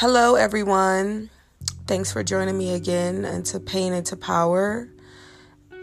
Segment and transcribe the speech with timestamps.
[0.00, 1.28] Hello, everyone.
[1.88, 4.88] Thanks for joining me again into Pain into Power.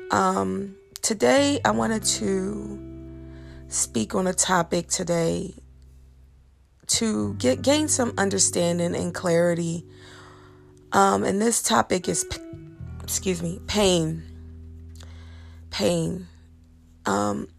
[0.09, 2.79] Um, today, I wanted to
[3.67, 5.53] speak on a topic today
[6.87, 9.85] to get gain some understanding and clarity.
[10.93, 12.25] Um, and this topic is,
[13.03, 14.23] excuse me, pain.
[15.71, 16.25] Pain.
[17.05, 17.49] Um,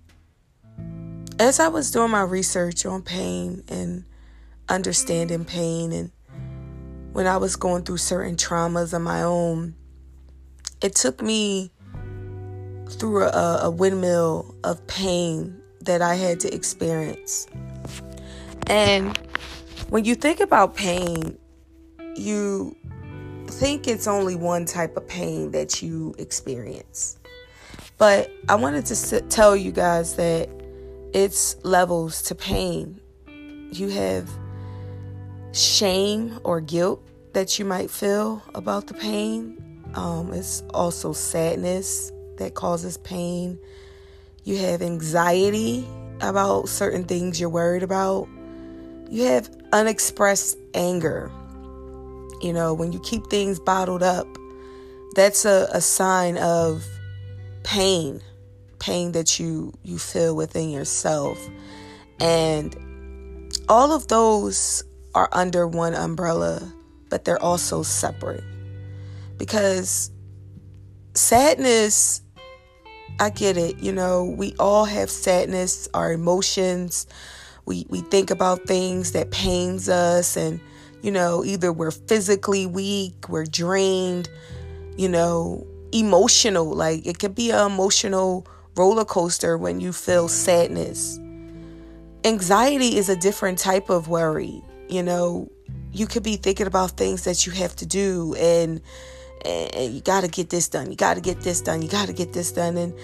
[1.39, 4.07] as I was doing my research on pain and
[4.71, 6.11] understanding pain and
[7.17, 9.75] when I was going through certain traumas of my own,
[10.83, 11.73] it took me
[12.91, 17.47] through a, a windmill of pain that I had to experience.
[18.67, 19.17] And
[19.89, 21.39] when you think about pain,
[22.17, 22.77] you
[23.47, 27.19] think it's only one type of pain that you experience.
[27.97, 30.51] But I wanted to tell you guys that
[31.15, 33.01] it's levels to pain.
[33.73, 34.29] You have
[35.57, 39.63] shame or guilt that you might feel about the pain.
[39.95, 43.59] Um, it's also sadness that causes pain.
[44.45, 45.87] You have anxiety
[46.21, 48.29] about certain things you're worried about.
[49.09, 51.31] You have unexpressed anger.
[52.43, 54.27] You know, when you keep things bottled up,
[55.15, 56.85] that's a, a sign of
[57.63, 58.21] pain,
[58.79, 61.39] pain that you you feel within yourself.
[62.21, 62.77] And
[63.69, 64.85] all of those
[65.17, 66.63] are under one umbrella,
[67.09, 68.45] but they're also separate.
[69.39, 70.11] Because
[71.15, 72.21] sadness,
[73.19, 77.07] I get it, you know, we all have sadness, our emotions.
[77.65, 80.61] We we think about things that pains us and
[81.03, 84.29] you know, either we're physically weak, we're drained,
[84.99, 86.67] you know, emotional.
[86.67, 91.19] Like it could be an emotional roller coaster when you feel sadness.
[92.25, 95.51] Anxiety is a different type of worry you know
[95.93, 98.81] you could be thinking about things that you have to do and,
[99.45, 102.07] and you got to get this done you got to get this done you got
[102.07, 102.95] to get this done and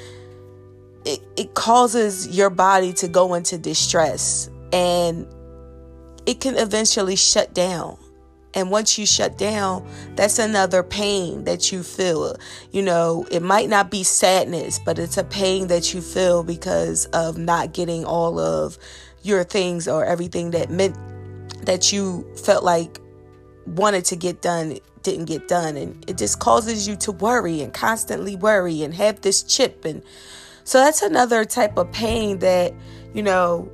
[1.05, 5.27] it, it causes your body to go into distress and
[6.27, 7.97] it can eventually shut down
[8.55, 12.37] and once you shut down, that's another pain that you feel.
[12.71, 17.07] You know, it might not be sadness, but it's a pain that you feel because
[17.07, 18.77] of not getting all of
[19.23, 20.97] your things or everything that meant
[21.63, 23.01] that you felt like
[23.67, 25.77] wanted to get done didn't get done.
[25.77, 29.85] And it just causes you to worry and constantly worry and have this chip.
[29.85, 30.03] And
[30.65, 32.73] so that's another type of pain that
[33.13, 33.71] you know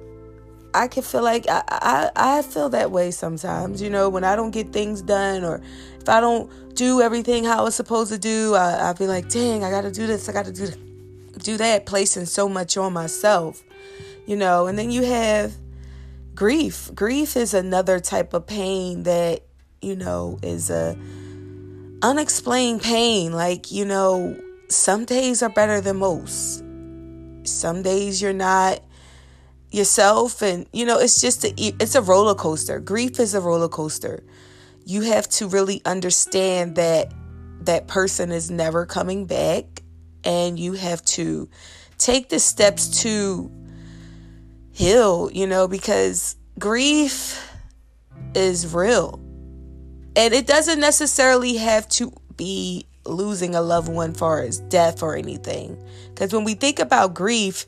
[0.74, 4.34] I can feel like I, I I feel that way sometimes you know when I
[4.36, 5.60] don't get things done or
[6.00, 9.28] if I don't do everything how I was supposed to do I, I feel like
[9.28, 10.68] dang I gotta do this I gotta do
[11.38, 13.62] do that placing so much on myself
[14.28, 14.66] you know.
[14.66, 15.56] And then you have
[16.38, 16.88] grief.
[16.94, 19.42] Grief is another type of pain that,
[19.82, 20.96] you know, is a
[22.00, 23.32] unexplained pain.
[23.32, 26.62] Like, you know, some days are better than most.
[27.42, 28.78] Some days you're not
[29.72, 32.78] yourself and you know, it's just a it's a roller coaster.
[32.78, 34.22] Grief is a roller coaster.
[34.84, 37.12] You have to really understand that
[37.62, 39.82] that person is never coming back
[40.22, 41.48] and you have to
[41.98, 43.50] take the steps to
[44.78, 47.52] heal, you know, because grief
[48.36, 49.18] is real.
[50.14, 55.16] And it doesn't necessarily have to be losing a loved one far as death or
[55.16, 55.82] anything.
[56.10, 57.66] Because when we think about grief,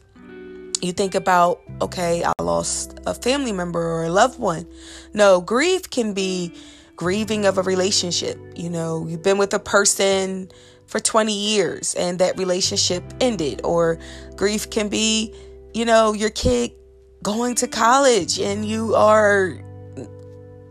[0.83, 4.69] you think about, okay, I lost a family member or a loved one.
[5.13, 6.55] No, grief can be
[6.95, 8.39] grieving of a relationship.
[8.55, 10.49] You know, you've been with a person
[10.87, 13.63] for 20 years and that relationship ended.
[13.65, 13.99] Or
[14.37, 15.35] grief can be,
[15.75, 16.71] you know, your kid
[17.23, 19.59] going to college and you are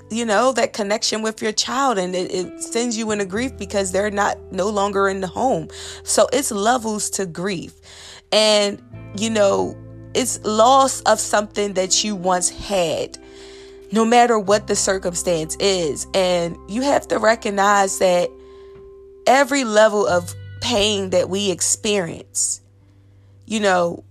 [0.09, 3.91] you know that connection with your child and it, it, sends you into grief because
[3.91, 5.67] they're not no longer in the home.
[6.03, 7.73] So it's levels to grief.
[8.31, 8.81] And
[9.15, 9.77] you know
[10.15, 13.17] it's loss of something that you once had
[13.91, 16.07] no matter what the circumstance is.
[16.15, 18.31] And you have to recognize that
[19.27, 22.61] every level of pain that we experience
[23.45, 24.03] you know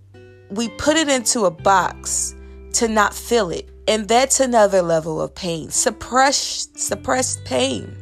[0.49, 2.35] we put it into a box
[2.73, 3.69] to not feel it.
[3.87, 5.69] And that's another level of pain.
[5.69, 7.95] Suppressed suppressed pain.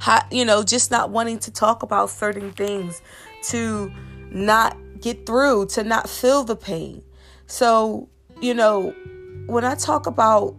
[0.00, 3.02] How, you know, just not wanting to talk about certain things,
[3.44, 3.92] to
[4.30, 7.02] not get through, to not feel the pain.
[7.46, 8.08] So,
[8.40, 8.94] you know,
[9.46, 10.56] when I talk about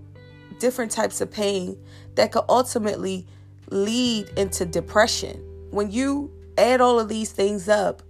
[0.60, 1.78] different types of pain
[2.16, 3.26] that could ultimately
[3.70, 8.04] lead into depression, when you add all of these things up,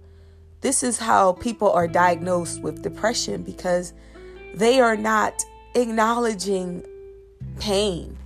[0.60, 3.92] this is how people are diagnosed with depression because
[4.54, 5.44] they are not
[5.74, 6.84] acknowledging
[7.58, 8.16] pain.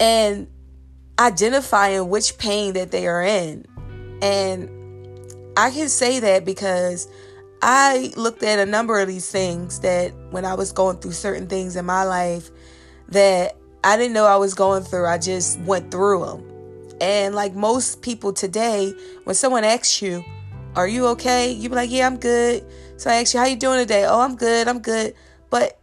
[0.00, 0.48] and
[1.18, 3.64] identifying which pain that they are in.
[4.20, 4.68] And
[5.56, 7.08] I can say that because
[7.62, 11.46] I looked at a number of these things that when I was going through certain
[11.46, 12.50] things in my life
[13.08, 16.96] that I didn't know I was going through, I just went through them.
[17.00, 18.92] And like most people today,
[19.24, 20.24] when someone asks you,
[20.74, 22.64] "Are you okay?" You be like, "Yeah, I'm good."
[23.02, 24.68] So I ask you, "How you doing today?" "Oh, I'm good.
[24.68, 25.14] I'm good."
[25.50, 25.76] But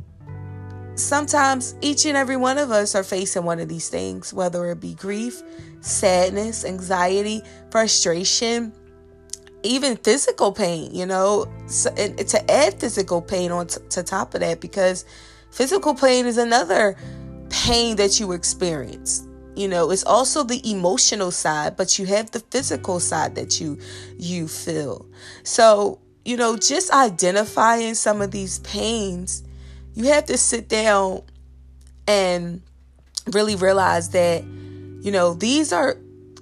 [0.95, 4.79] sometimes each and every one of us are facing one of these things, whether it
[4.79, 5.43] be grief,
[5.81, 8.71] sadness, anxiety, frustration,
[9.63, 14.33] even physical pain, you know, so, and to add physical pain on t- to top
[14.33, 15.03] of that, because
[15.51, 16.95] physical pain is another
[17.49, 19.27] pain that you experience.
[19.57, 23.77] You know, it's also the emotional side, but you have the physical side that you
[24.17, 25.05] you feel.
[25.43, 25.99] So,
[26.29, 29.43] you know, just identifying some of these pains,
[29.95, 31.23] you have to sit down
[32.07, 32.61] and
[33.31, 35.97] really realize that, you know, these are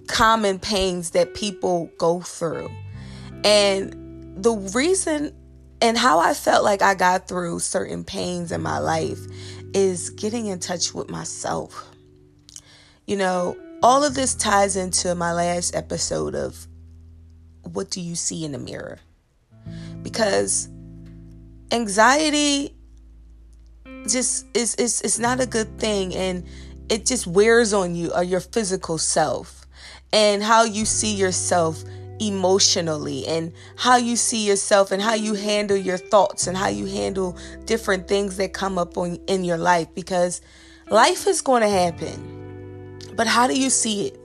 [0.07, 2.69] common pains that people go through.
[3.45, 5.33] And the reason
[5.81, 9.21] and how I felt like I got through certain pains in my life
[9.73, 11.89] is getting in touch with myself.
[13.05, 16.67] You know, all of this ties into my last episode of
[17.63, 18.99] what do you see in the mirror?
[20.07, 20.69] Because
[21.73, 22.73] anxiety
[24.07, 26.45] just is is is not a good thing and
[26.87, 29.65] it just wears on you or your physical self
[30.13, 31.83] and how you see yourself
[32.21, 36.85] emotionally and how you see yourself and how you handle your thoughts and how you
[36.85, 40.39] handle different things that come up on, in your life because
[40.89, 42.97] life is going to happen.
[43.17, 44.19] But how do you see it?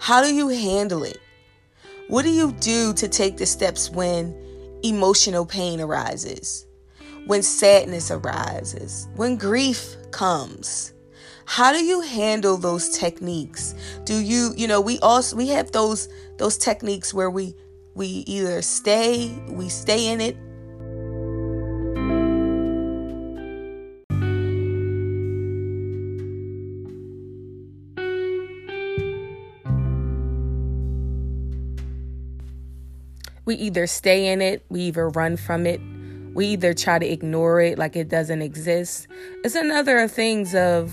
[0.00, 1.18] How do you handle it?
[2.08, 4.41] What do you do to take the steps when
[4.82, 6.66] emotional pain arises?
[7.26, 9.08] When sadness arises?
[9.16, 10.92] When grief comes?
[11.44, 13.74] how do you handle those techniques
[14.04, 16.08] do you you know we also we have those
[16.38, 17.54] those techniques where we
[17.94, 20.36] we either stay we stay in it
[33.52, 35.80] we either stay in it we either run from it
[36.34, 39.06] we either try to ignore it like it doesn't exist
[39.44, 40.90] it's another things of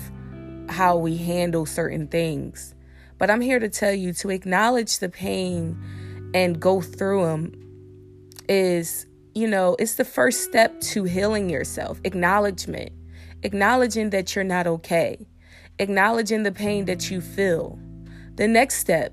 [0.70, 2.74] how we handle certain things.
[3.18, 5.78] But I'm here to tell you to acknowledge the pain
[6.32, 7.52] and go through them
[8.48, 12.00] is, you know, it's the first step to healing yourself.
[12.04, 12.92] Acknowledgement,
[13.42, 15.26] acknowledging that you're not okay,
[15.78, 17.78] acknowledging the pain that you feel.
[18.36, 19.12] The next step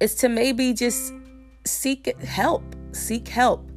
[0.00, 1.12] is to maybe just
[1.66, 3.70] seek help, seek help.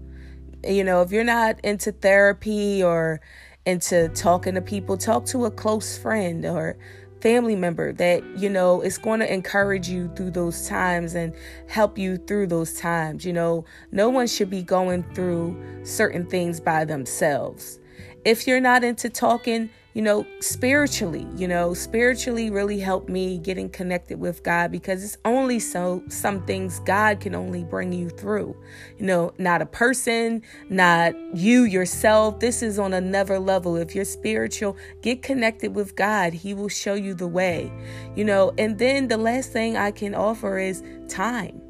[0.64, 3.22] You know, if you're not into therapy or
[3.66, 6.78] into talking to people, talk to a close friend or
[7.22, 11.34] family member that you know is going to encourage you through those times and
[11.68, 16.62] help you through those times you know no one should be going through certain things
[16.62, 17.80] by themselves
[18.24, 23.70] if you're not into talking you know, spiritually, you know, spiritually really helped me getting
[23.70, 28.56] connected with God because it's only so some things God can only bring you through.
[29.00, 32.40] You know, not a person, not you yourself.
[32.40, 33.76] This is on another level.
[33.78, 36.34] If you're spiritual, get connected with God.
[36.34, 37.72] He will show you the way.
[38.16, 41.62] You know, and then the last thing I can offer is time.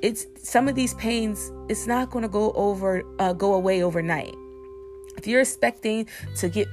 [0.00, 4.34] It's some of these pains, it's not going to go over uh, go away overnight.
[5.16, 6.68] If you're expecting to get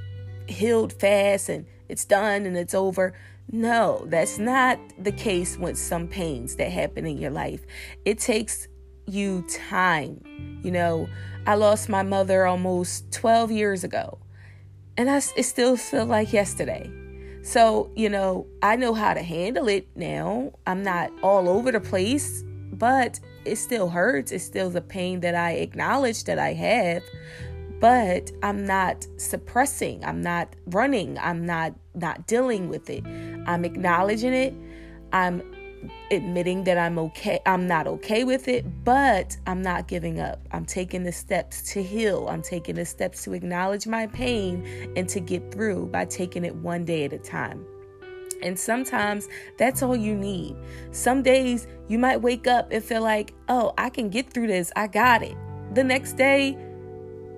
[0.51, 3.13] healed fast and it's done and it's over.
[3.51, 7.65] No, that's not the case with some pains that happen in your life.
[8.05, 8.67] It takes
[9.07, 10.59] you time.
[10.63, 11.09] You know,
[11.45, 14.19] I lost my mother almost 12 years ago,
[14.95, 16.89] and I, it still feels like yesterday.
[17.43, 20.53] So, you know, I know how to handle it now.
[20.67, 24.31] I'm not all over the place, but it still hurts.
[24.31, 27.03] It's still the pain that I acknowledge that I have
[27.81, 33.05] but I'm not suppressing, I'm not running, I'm not not dealing with it.
[33.47, 34.53] I'm acknowledging it.
[35.11, 35.41] I'm
[36.11, 40.47] admitting that I'm okay, I'm not okay with it, but I'm not giving up.
[40.51, 42.27] I'm taking the steps to heal.
[42.29, 46.55] I'm taking the steps to acknowledge my pain and to get through by taking it
[46.55, 47.65] one day at a time.
[48.43, 50.55] And sometimes that's all you need.
[50.91, 54.71] Some days you might wake up and feel like, oh, I can get through this.
[54.75, 55.35] I got it.
[55.73, 56.57] The next day,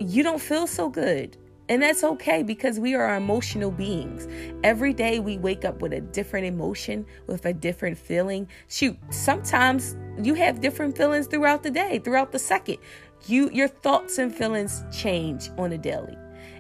[0.03, 1.38] you don't feel so good.
[1.69, 4.27] And that's okay because we are emotional beings.
[4.65, 8.50] Every day we wake up with a different emotion, with a different feeling.
[8.67, 12.79] Shoot, sometimes you have different feelings throughout the day, throughout the second.
[13.27, 16.17] You your thoughts and feelings change on a daily.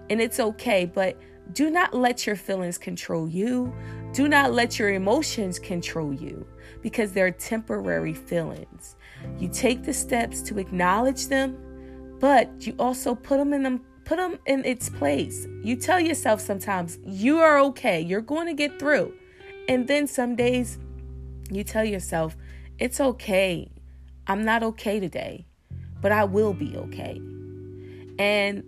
[0.09, 1.17] And it's okay, but
[1.51, 3.73] Do not let your feelings control you.
[4.13, 6.47] Do not let your emotions control you
[6.81, 8.95] because they're temporary feelings.
[9.39, 11.57] You take the steps to acknowledge them,
[12.23, 15.45] but you also put them in them put them in its place.
[15.61, 17.99] You tell yourself sometimes you are okay.
[17.99, 19.13] You're going to get through.
[19.67, 20.79] And then some days
[21.51, 22.37] you tell yourself,
[22.79, 23.69] it's okay.
[24.25, 25.45] I'm not okay today,
[26.01, 27.21] but I will be okay.
[28.17, 28.63] And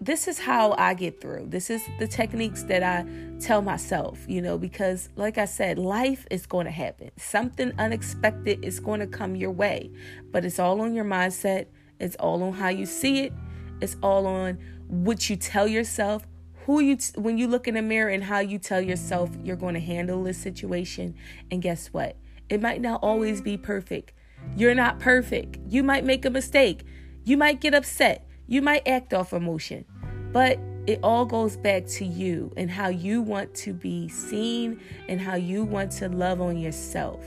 [0.00, 1.48] this is how I get through.
[1.48, 3.04] This is the techniques that I
[3.40, 7.10] tell myself, you know, because like I said, life is going to happen.
[7.18, 9.90] Something unexpected is going to come your way,
[10.30, 11.66] but it's all on your mindset.
[12.00, 13.32] It's all on how you see it.
[13.80, 16.26] It's all on what you tell yourself,
[16.66, 19.56] who you t- when you look in the mirror and how you tell yourself you're
[19.56, 21.14] going to handle this situation.
[21.50, 22.16] And guess what?
[22.48, 24.12] It might not always be perfect.
[24.56, 25.58] You're not perfect.
[25.68, 26.84] You might make a mistake.
[27.24, 28.26] You might get upset.
[28.46, 29.84] You might act off emotion.
[30.32, 35.20] But it all goes back to you and how you want to be seen and
[35.20, 37.24] how you want to love on yourself.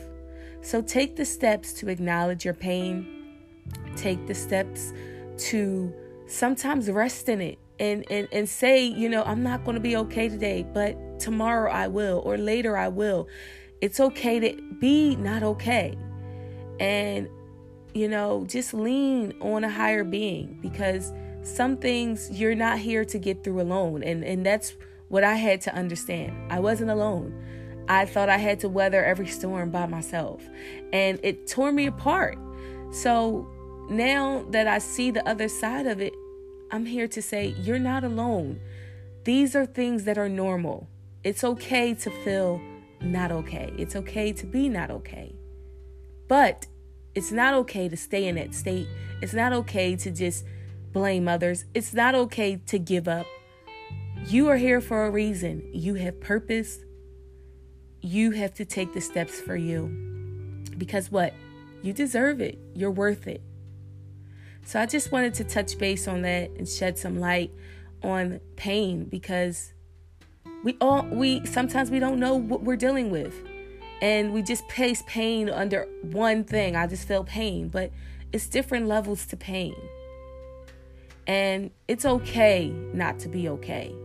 [0.61, 3.12] So take the steps to acknowledge your pain.
[3.95, 4.93] Take the steps
[5.37, 5.93] to
[6.27, 9.95] sometimes rest in it and, and, and say, you know, I'm not going to be
[9.97, 13.27] okay today, but tomorrow I will, or later I will.
[13.81, 15.97] It's okay to be not okay.
[16.79, 17.27] And,
[17.93, 23.19] you know, just lean on a higher being because some things you're not here to
[23.19, 24.03] get through alone.
[24.03, 24.75] And, and that's
[25.09, 26.51] what I had to understand.
[26.51, 27.33] I wasn't alone.
[27.89, 30.41] I thought I had to weather every storm by myself.
[30.93, 32.37] And it tore me apart.
[32.91, 33.47] So
[33.89, 36.13] now that I see the other side of it,
[36.71, 38.59] I'm here to say you're not alone.
[39.25, 40.87] These are things that are normal.
[41.23, 42.61] It's okay to feel
[43.01, 43.71] not okay.
[43.77, 45.35] It's okay to be not okay.
[46.27, 46.65] But
[47.15, 48.87] it's not okay to stay in that state.
[49.21, 50.45] It's not okay to just
[50.91, 51.65] blame others.
[51.73, 53.27] It's not okay to give up.
[54.25, 55.69] You are here for a reason.
[55.73, 56.79] You have purpose.
[58.01, 59.87] You have to take the steps for you.
[60.77, 61.33] Because what?
[61.81, 62.57] You deserve it.
[62.73, 63.41] You're worth it.
[64.65, 67.51] So I just wanted to touch base on that and shed some light
[68.01, 69.73] on pain because
[70.63, 73.33] we all we sometimes we don't know what we're dealing with.
[74.01, 76.75] And we just place pain under one thing.
[76.75, 77.91] I just feel pain but
[78.31, 79.75] it's different levels to pain.
[81.27, 83.95] And it's okay not to be okay